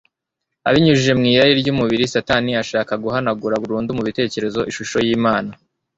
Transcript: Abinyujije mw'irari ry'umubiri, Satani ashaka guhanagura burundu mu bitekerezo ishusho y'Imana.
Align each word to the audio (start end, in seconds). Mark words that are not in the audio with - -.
Abinyujije 0.67 1.11
mw'irari 1.19 1.53
ry'umubiri, 1.61 2.11
Satani 2.13 2.51
ashaka 2.61 2.93
guhanagura 3.03 3.61
burundu 3.63 3.89
mu 3.97 4.01
bitekerezo 4.07 4.59
ishusho 4.71 4.97
y'Imana. 5.05 5.51